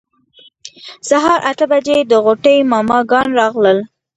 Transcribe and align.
سهار 1.09 1.39
اته 1.51 1.65
بجې 1.71 1.97
د 2.11 2.13
غوټۍ 2.23 2.57
ماما 2.71 2.99
ګان 3.11 3.27
راغلل. 3.39 3.77